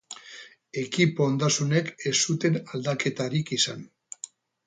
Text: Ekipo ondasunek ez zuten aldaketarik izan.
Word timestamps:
Ekipo 0.83 1.25
ondasunek 1.31 1.91
ez 2.11 2.15
zuten 2.31 2.57
aldaketarik 2.61 3.55
izan. 3.59 3.85